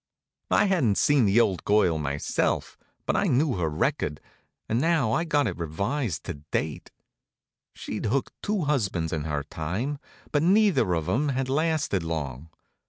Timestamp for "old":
1.39-1.63